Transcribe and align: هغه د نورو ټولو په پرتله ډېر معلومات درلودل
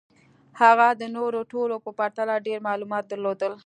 هغه 0.61 0.87
د 1.01 1.03
نورو 1.15 1.39
ټولو 1.51 1.75
په 1.85 1.91
پرتله 1.99 2.35
ډېر 2.47 2.59
معلومات 2.67 3.03
درلودل 3.07 3.51